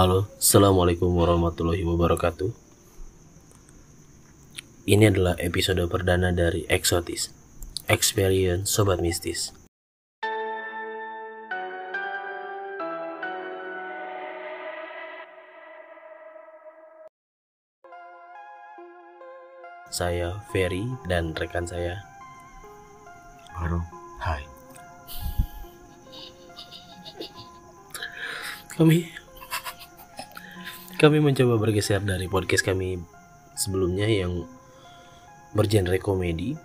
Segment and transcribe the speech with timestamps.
[0.00, 2.48] Halo, Assalamualaikum warahmatullahi wabarakatuh
[4.88, 7.28] Ini adalah episode perdana dari Exotis
[7.84, 9.52] Experience Sobat Mistis
[19.92, 22.00] Saya Ferry dan rekan saya
[23.52, 23.84] Baru.
[24.24, 24.48] Hai.
[28.80, 29.12] kami
[31.00, 33.00] kami mencoba bergeser dari podcast kami
[33.56, 34.44] sebelumnya yang
[35.56, 36.60] bergenre komedi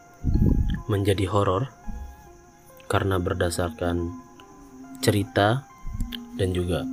[0.91, 1.71] menjadi horor
[2.91, 4.11] karena berdasarkan
[4.99, 5.63] cerita
[6.35, 6.83] dan juga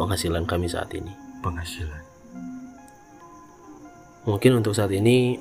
[0.00, 1.12] penghasilan kami saat ini.
[1.44, 2.02] Penghasilan.
[4.24, 5.36] Mungkin untuk saat ini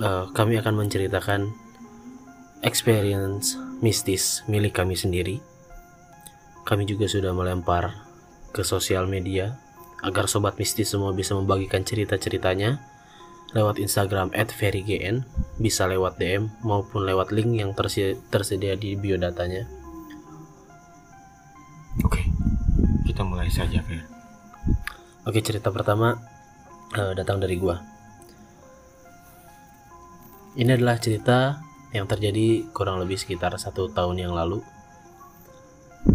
[0.00, 1.52] eh, kami akan menceritakan
[2.64, 5.44] experience mistis milik kami sendiri.
[6.64, 7.92] Kami juga sudah melempar
[8.56, 9.68] ke sosial media
[10.00, 12.80] agar sobat mistis semua bisa membagikan cerita-ceritanya
[13.50, 15.26] lewat Instagram @ferrygn,
[15.58, 19.66] bisa lewat DM maupun lewat link yang tersi- tersedia di biodatanya.
[22.06, 22.22] Oke.
[23.04, 24.06] Kita mulai saja, Fer.
[25.26, 26.14] Oke, cerita pertama
[26.94, 27.76] eh, datang dari gua.
[30.54, 34.62] Ini adalah cerita yang terjadi kurang lebih sekitar satu tahun yang lalu.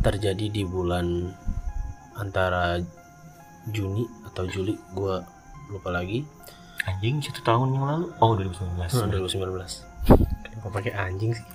[0.01, 1.31] Terjadi di bulan
[2.15, 2.79] antara
[3.69, 5.25] Juni atau Juli, gua
[5.69, 6.25] lupa lagi.
[6.85, 8.05] Anjing satu tahun yang lalu.
[8.21, 8.77] Oh, 2019.
[8.77, 9.81] Hmm, 2019.
[10.45, 11.47] Kenapa pakai anjing sih?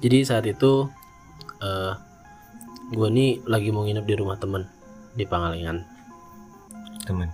[0.00, 0.88] Jadi saat itu
[1.60, 1.92] eh
[2.90, 4.64] gue nih lagi mau nginep di rumah temen
[5.12, 5.84] di Pangalengan.
[7.04, 7.28] Temen.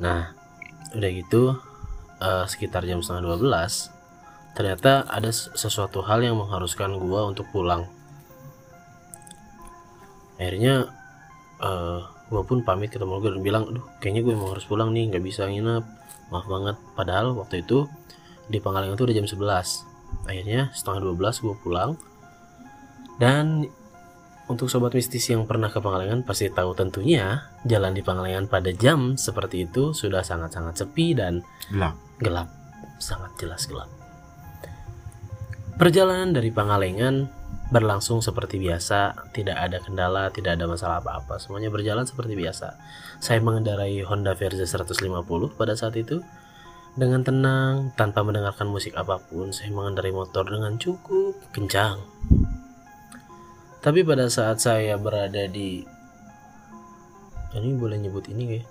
[0.00, 0.32] Nah,
[0.96, 1.56] udah gitu
[2.20, 4.00] eh, sekitar jam setengah 12
[4.50, 7.86] ternyata ada sesuatu hal yang mengharuskan gua untuk pulang.
[10.40, 10.88] Akhirnya
[11.60, 15.12] eh gua pun pamit ketemu gue dan bilang, aduh kayaknya gue emang harus pulang nih,
[15.12, 15.84] nggak bisa nginep.
[16.32, 16.76] Maaf banget.
[16.96, 17.84] Padahal waktu itu
[18.48, 20.24] di Pangalengan itu udah jam 11.
[20.30, 21.90] Akhirnya setengah 12 gue pulang.
[23.20, 23.68] Dan
[24.50, 29.14] untuk sobat mistis yang pernah ke Pangalengan pasti tahu tentunya jalan di Pangalengan pada jam
[29.14, 31.94] seperti itu sudah sangat-sangat sepi dan Gelap.
[32.18, 32.48] gelap,
[32.98, 33.86] sangat jelas gelap.
[35.78, 37.39] Perjalanan dari Pangalengan
[37.70, 42.74] berlangsung seperti biasa, tidak ada kendala, tidak ada masalah apa-apa, semuanya berjalan seperti biasa.
[43.22, 45.06] Saya mengendarai Honda Verza 150
[45.54, 46.20] pada saat itu
[46.98, 49.54] dengan tenang tanpa mendengarkan musik apa pun.
[49.54, 52.02] Saya mengendarai motor dengan cukup kencang.
[53.80, 55.86] Tapi pada saat saya berada di
[57.56, 58.66] ini boleh nyebut ini kayak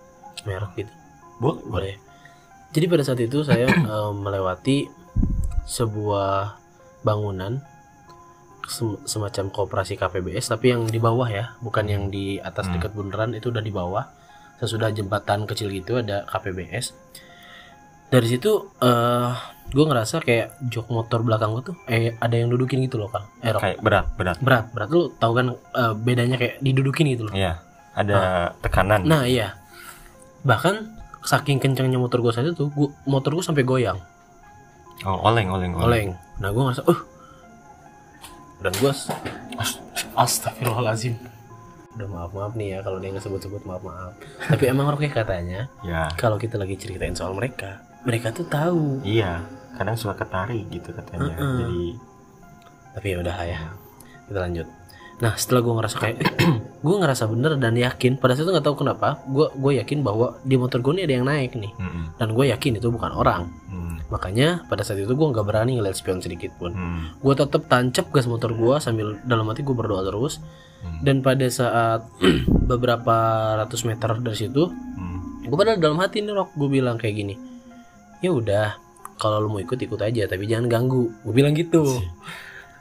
[0.47, 0.93] merek gitu
[1.39, 1.63] Boleh.
[1.67, 1.95] boleh
[2.71, 4.87] jadi pada saat itu saya eh, melewati
[5.67, 6.59] sebuah
[7.03, 7.63] bangunan
[8.69, 12.77] sem- semacam koperasi KPBS tapi yang di bawah ya bukan yang di atas Hmm.
[12.77, 14.05] dekat bundaran itu udah di bawah
[14.55, 16.93] sesudah jembatan kecil gitu ada KPBS
[18.07, 19.33] dari situ eh
[19.69, 23.29] gue ngerasa kayak jok motor belakang gue tuh eh ada yang dudukin gitu loh kang
[23.39, 23.53] eh.
[23.53, 24.37] Kayak berat, berat.
[24.39, 27.61] berat berat lu tahu kan eh, bedanya kayak didudukin gitu loh Iya.
[27.91, 28.17] Ada
[28.59, 29.03] tekanan.
[29.03, 29.59] Nah iya
[30.39, 30.75] Bahkan
[31.21, 33.99] saking kencangnya motor gue saat itu gua, Motor gue sampai goyang
[35.03, 36.99] Oh, oleng, oleng, Oleng Nah gue ngerasa uh
[38.59, 38.91] Dan gue
[40.13, 41.15] Astagfirullahaladzim
[41.95, 44.13] Udah maaf maaf nih ya kalau dia nggak sebut-sebut maaf maaf.
[44.45, 46.07] Tapi emang Roke katanya Ya.
[46.15, 49.03] kalau kita lagi ceritain soal mereka, mereka tuh tahu.
[49.03, 49.43] Iya.
[49.75, 51.35] Kadang suka ketarik gitu katanya.
[51.35, 51.57] Heeh.
[51.59, 51.83] Jadi
[52.89, 53.59] Tapi ya udah ya,
[54.27, 54.67] kita lanjut.
[55.19, 56.17] Nah setelah gue ngerasa kayak
[56.85, 60.39] gue ngerasa bener dan yakin pada saat itu nggak tahu kenapa gue gue yakin bahwa
[60.41, 62.15] di motor gue ini ada yang naik nih Mm-mm.
[62.15, 64.01] dan gue yakin itu bukan orang Hmm.
[64.07, 67.13] makanya pada saat itu gue nggak berani ngeliat spion sedikit pun Hmm.
[67.15, 70.39] gue tetap tancap gas motor gue sambil dalam hati gue berdoa terus
[70.79, 71.03] Hmm.
[71.03, 72.07] dan pada saat
[72.71, 73.15] beberapa
[73.57, 75.43] ratus meter dari situ Hmm.
[75.43, 77.35] gue padahal dalam hati nih rok gue bilang kayak gini
[78.19, 78.79] ya udah
[79.15, 81.83] kalau lu mau ikut ikut aja tapi jangan ganggu gue bilang gitu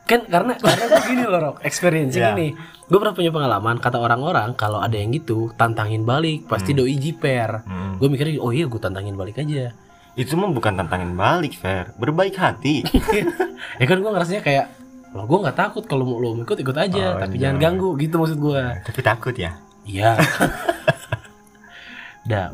[0.08, 2.32] kan karena karena gue gini loh rok experience Ya.
[2.32, 6.80] gini gue pernah punya pengalaman kata orang-orang kalau ada yang gitu tantangin balik pasti Hmm.
[6.80, 7.94] doi jiper Hmm.
[7.96, 9.76] gue mikirnya oh iya gue tantangin balik aja
[10.14, 11.94] Itu mah bukan tantangin balik, Fer.
[11.94, 12.82] Berbaik hati.
[13.78, 14.66] ya kan gue ngerasanya kayak
[15.08, 17.42] lo gue nggak takut kalau mau lo ikut ikut aja Oh, tapi iya.
[17.46, 19.54] jangan ganggu gitu maksud gue Tapi takut ya.
[19.84, 20.18] iya
[22.24, 22.52] dah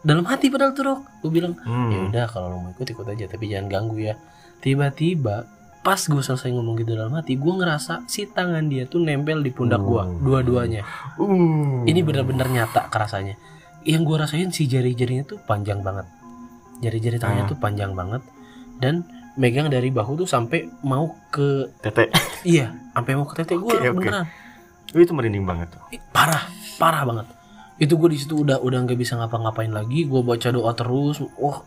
[0.00, 2.08] dalam hati padahal tuh rok gue bilang ya Hmm.
[2.10, 4.14] udah kalau lo mau ikut ikut aja tapi jangan ganggu ya
[4.60, 5.50] tiba-tiba
[5.86, 9.48] pas gue selesai ngomong gitu dalam hati gue ngerasa si tangan dia tuh nempel di
[9.48, 10.18] pundak gue Oh.
[10.18, 10.82] dua-duanya
[11.14, 11.86] Uh.
[11.86, 13.38] ini benar-benar nyata kerasanya
[13.82, 16.10] yang gue rasain si jari-jarinya tuh panjang banget
[16.76, 17.48] jari-jari tangannya Ah.
[17.48, 18.18] tuh panjang banget
[18.76, 22.10] dan megang dari bahu tuh sampai mau ke Tete.
[22.44, 23.94] iya sampai mau ke tete gue oke.
[23.94, 24.26] beneran
[24.90, 25.82] Wih, itu merinding banget tuh.
[26.10, 26.46] Parah
[26.76, 27.26] parah banget
[27.76, 31.60] itu gue di situ udah udah nggak bisa ngapa-ngapain lagi gue baca doa terus wah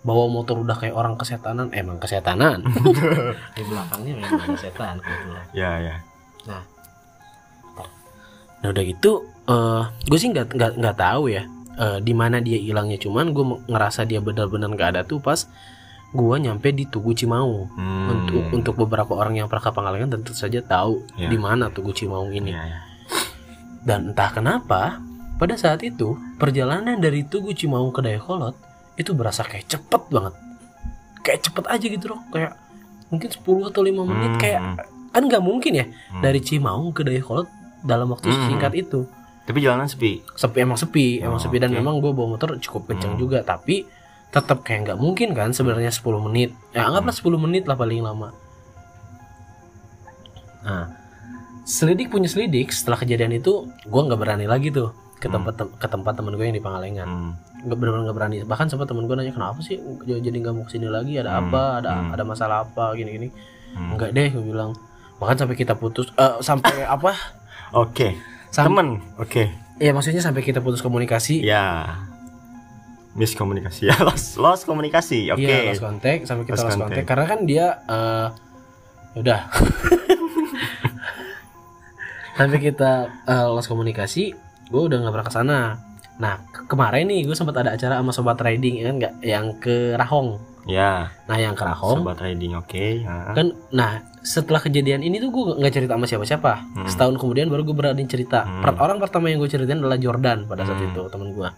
[0.00, 2.64] bawa motor udah kayak orang kesetanan emang kesetanan
[3.56, 5.96] di belakangnya memang setan kebetulan Ya, ya.
[6.46, 6.62] nah
[8.62, 11.42] udah gitu eh gue sih nggak nggak nggak tahu ya
[11.74, 15.48] eh, di mana dia hilangnya cuman gue ngerasa dia benar-benar nggak ada tuh pas
[16.10, 18.08] gue nyampe di Tugu Cimaung Hmm.
[18.10, 21.28] untuk untuk beberapa orang yang pernah ke Pangalengan tentu saja tahu Ya.
[21.28, 22.78] di mana Tugu Cimaung ini Iya, iya.
[23.80, 25.00] dan entah kenapa
[25.36, 28.52] pada saat itu perjalanan dari Tugu Cimaung ke Dayakolot
[29.00, 30.34] itu berasa kayak cepet banget
[31.20, 32.52] kayak cepet aja gitu loh kayak
[33.08, 34.76] mungkin 10 atau 5 menit Hmm, kayak hmm,
[35.10, 36.20] kan nggak mungkin ya hmm.
[36.20, 37.48] dari Cimaung ke Dayakolot
[37.80, 38.46] dalam waktu Hmm.
[38.46, 39.08] singkat itu
[39.40, 40.22] Tapi jalanan sepi.
[40.30, 41.76] sepi emang sepi emang Oh, sepi dan oke.
[41.76, 43.20] memang gue bawa motor cukup kenceng Hmm.
[43.20, 43.82] juga tapi
[44.30, 48.30] tetap kayak nggak mungkin kan sebenarnya 10 menit ya anggaplah 10 menit lah paling lama
[50.60, 50.92] nah
[51.64, 55.36] selidik punya selidik setelah kejadian itu gue nggak berani lagi tuh ke Hmm.
[55.38, 57.32] tempat ke tempat temen gue yang di Pangalengan Hmm.
[57.60, 60.72] nggak benar nggak berani bahkan sempat temen gue nanya kenapa sih jadi nggak mau ke
[60.72, 61.46] sini lagi ada Hmm.
[61.46, 62.10] apa ada Hmm.
[62.10, 63.28] ada masalah apa gini gini
[63.70, 63.94] Hmm.
[63.94, 64.72] enggak deh gue bilang
[65.16, 67.12] bahkan sampai kita putus eh, sampai apa
[67.70, 68.16] Oke.
[68.48, 68.98] Sam- Temen.
[69.14, 69.46] Oke.
[69.78, 72.00] ya maksudnya sampai kita putus komunikasi Ya.
[73.10, 73.96] Miskomunikasi ya.
[74.06, 75.30] Lost, lost komunikasi.
[75.30, 75.42] Oke.
[75.42, 78.26] Iya, lost contact sampai kita Lost lost, contact karena kan dia eh
[79.12, 79.40] udah
[82.34, 82.90] sampai kita
[83.26, 84.32] eh, lost komunikasi,
[84.70, 85.58] gue udah nggak pernah ke sana.
[86.16, 89.94] Nah ke- kemarin nih gue sempat ada acara sama sobat riding kan nggak yang ke
[89.94, 90.38] Rahong.
[90.64, 91.08] Ya.
[91.24, 92.84] Nah yang ke Rahong Sobat riding oke.
[93.00, 93.32] Ya.
[93.32, 93.90] kan, nah
[94.20, 96.52] setelah kejadian ini tuh gue nggak cerita sama siapa-siapa.
[96.76, 96.86] Hmm.
[96.86, 98.44] Setahun kemudian baru gue berani cerita.
[98.44, 98.60] Hmm.
[98.60, 100.88] Per- Orang pertama yang gue ceritain adalah Jordan pada saat Hmm.
[100.88, 101.48] itu temen gue.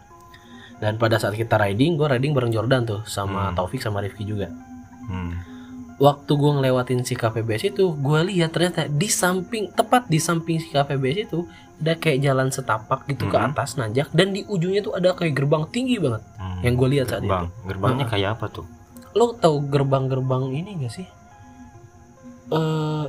[0.78, 3.54] Dan pada saat kita riding, gue riding bareng Jordan tuh sama Hmm.
[3.54, 4.46] Taufik sama Rifki juga.
[5.04, 5.34] Hmm.
[6.02, 10.68] Waktu gue ngelewatin si KPBS itu gue lihat ternyata di samping tepat di samping si
[10.68, 11.46] KPBS itu
[11.78, 13.48] ada kayak jalan setapak gitu ke Hmm.
[13.48, 16.58] atas nanjak dan di ujungnya tuh ada kayak gerbang tinggi banget Hmm.
[16.60, 17.46] yang gue lihat saat Gerbang.
[17.64, 18.10] Gerbangnya Ah.
[18.10, 18.66] kayak apa tuh?
[18.66, 21.06] itu lo tahu gerbang-gerbang ini gak sih
[22.50, 22.58] eh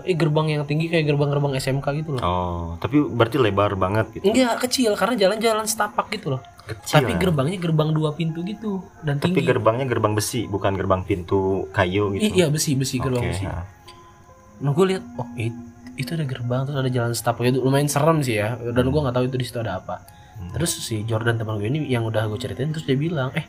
[0.03, 4.23] eh, gerbang yang tinggi kayak gerbang-gerbang SMK gitu loh Oh, tapi berarti lebar banget gitu.
[4.23, 7.03] enggak kecil karena jalan-jalan setapak gitu loh Kecil.
[7.03, 7.19] tapi ya.
[7.19, 12.15] gerbangnya gerbang dua pintu gitu dan Tapi tinggi gerbangnya gerbang besi, bukan gerbang pintu kayu
[12.15, 12.23] gitu.
[12.23, 13.67] I- iya besi besi gerbang Oke, besi ya.
[14.63, 15.63] Nah gue lihat oh it-
[15.99, 19.11] itu ada gerbang terus ada jalan setapak itu lumayan serem sih ya dan gue nggak
[19.11, 20.07] tahu itu di situ ada apa.
[20.39, 20.55] Hmm.
[20.55, 23.43] Terus si Jordan teman gue ini yang udah gue ceritain terus dia bilang eh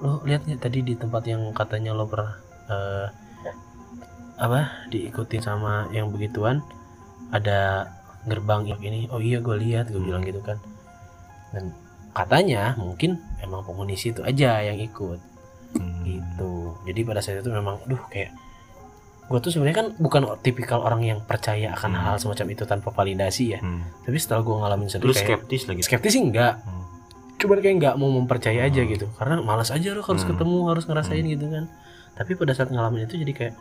[0.00, 2.32] lo lihat nggak tadi di tempat yang katanya lo pernah
[2.72, 3.06] eh,
[4.34, 6.58] apa diikutin sama yang begituan
[7.30, 7.86] ada
[8.26, 10.58] gerbang ini oh iya gue lihat gue bilang gitu kan
[11.54, 11.70] dan
[12.14, 15.18] katanya mungkin emang penghuni situ aja yang ikut
[15.74, 16.06] Hmm.
[16.06, 18.30] gitu jadi pada saat itu memang duh kayak
[19.24, 22.02] gue tuh sebenarnya kan bukan tipikal orang yang percaya akan Hmm.
[22.04, 23.82] hal semacam itu tanpa validasi ya Hmm.
[24.00, 25.80] tapi setelah gue ngalamin sendiri Lu kayak skeptis lagi.
[25.82, 26.86] skeptis sih enggak Hmm.
[27.34, 28.88] cuman kayak nggak mau mempercaya aja Hmm.
[28.88, 30.30] gitu karena malas aja lo harus Hmm.
[30.30, 31.32] ketemu harus ngerasain Hmm.
[31.34, 31.64] gitu kan
[32.14, 33.54] tapi pada saat ngalamin itu jadi kayak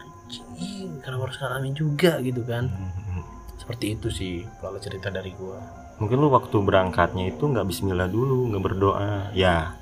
[1.01, 3.25] kenapa harus ngalamin juga gitu kan Hmm.
[3.63, 5.59] Seperti itu sih kalau cerita dari gue
[5.93, 9.31] Mungkin lu waktu berangkatnya itu nggak Bismillah dulu, nggak berdoa.
[9.31, 9.77] Ya.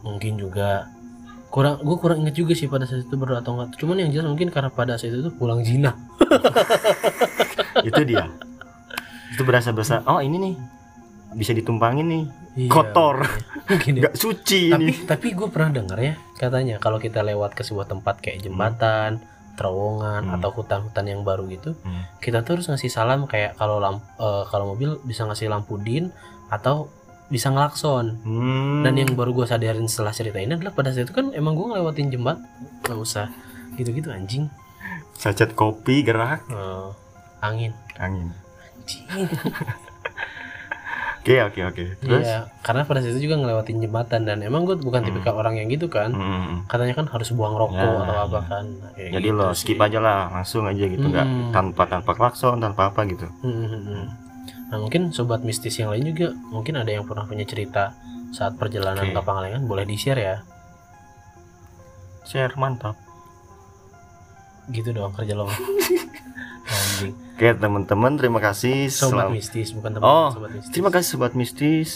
[0.00, 0.88] mungkin juga
[1.48, 4.28] kurang gue kurang inget juga sih pada saat itu berdoa atau enggak cuman yang jelas
[4.28, 5.96] mungkin karena pada saat itu pulang zina
[7.88, 8.28] itu dia.
[9.34, 10.04] Itu berasa berasa.
[10.06, 10.54] Oh ini nih
[11.34, 12.24] bisa ditumpangin nih.
[12.54, 13.16] Iya, Kotor.
[13.70, 14.02] mungkin ya.
[14.06, 14.92] Nggak suci tapi ini.
[15.08, 19.24] tapi gue pernah dengar ya katanya kalau kita lewat ke sebuah tempat kayak jembatan
[19.54, 20.34] terowongan Hmm.
[20.34, 22.04] atau hutan-hutan yang baru gitu Hmm.
[22.18, 26.10] kita tuh harus ngasih salam kayak kalau lamp eh, kalau mobil bisa ngasih lampu din
[26.48, 26.90] atau
[27.26, 28.82] bisa ngelakson Hmm.
[28.82, 31.66] dan yang baru gue sadarin setelah cerita ini adalah pada saat itu kan emang gue
[31.66, 32.38] ngelewatin jembat
[32.82, 33.32] nggak usah
[33.74, 34.46] gitu-gitu anjing
[35.12, 36.88] sachet kopi gerak Eh,
[37.40, 38.28] angin angin.
[38.76, 39.04] anjing
[41.24, 41.84] Oke oke oke.
[41.98, 42.20] Terus?
[42.22, 45.08] iya karena pada saat itu juga ngelewatin jembatan dan emang gue bukan Hmm.
[45.08, 46.68] tipikal orang yang gitu kan Hmm.
[46.68, 48.42] katanya kan harus buang rokok Ya, atau apa ya.
[48.46, 49.58] kan Nah, kayak Jadi gitu lo sih.
[49.64, 51.48] skip aja lah, langsung aja gitu, nggak Hmm.
[51.50, 53.24] tanpa tanpa klakson, tanpa apa gitu.
[53.40, 54.04] Hmm, hmm, hmm.
[54.66, 57.96] Nah mungkin sobat mistis yang lain juga mungkin ada yang pernah punya cerita
[58.30, 59.14] saat perjalanan Oke.
[59.14, 60.36] ke Pangalengan boleh di share ya
[62.22, 62.96] Share mantap.
[64.68, 65.48] Gitu doang kerja lo
[66.64, 68.86] anjing Oke teman-teman, terima kasih.
[68.86, 71.90] sobat Selam- mistis bukan teman Oh, sobat mistis Terima kasih sobat mistis.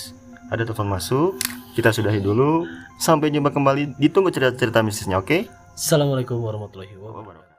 [0.50, 1.38] Ada telepon masuk.
[1.72, 2.66] Kita sudahi dulu.
[2.98, 3.94] Sampai jumpa kembali.
[3.94, 5.46] Ditunggu cerita-cerita mistisnya, oke?
[5.72, 7.57] Assalamualaikum warahmatullahi wabarakatuh